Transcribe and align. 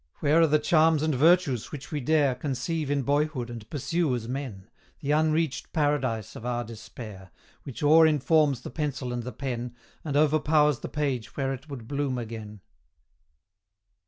Where 0.15 0.41
are 0.41 0.47
the 0.47 0.57
charms 0.57 1.03
and 1.03 1.13
virtues 1.13 1.71
which 1.71 1.91
we 1.91 1.99
dare 1.99 2.33
Conceive 2.33 2.89
in 2.89 3.03
boyhood 3.03 3.51
and 3.51 3.69
pursue 3.69 4.15
as 4.15 4.27
men, 4.27 4.67
The 4.99 5.11
unreached 5.11 5.71
Paradise 5.73 6.35
of 6.35 6.43
our 6.43 6.63
despair, 6.63 7.29
Which 7.65 7.83
o'er 7.83 8.07
informs 8.07 8.61
the 8.61 8.71
pencil 8.71 9.13
and 9.13 9.21
the 9.21 9.31
pen, 9.31 9.75
And 10.03 10.17
overpowers 10.17 10.79
the 10.79 10.89
page 10.89 11.37
where 11.37 11.53
it 11.53 11.69
would 11.69 11.87
bloom 11.87 12.17
again. 12.17 12.61